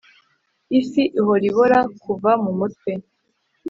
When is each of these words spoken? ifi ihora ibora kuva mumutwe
ifi 0.79 1.03
ihora 1.19 1.43
ibora 1.49 1.79
kuva 2.01 2.31
mumutwe 2.43 2.91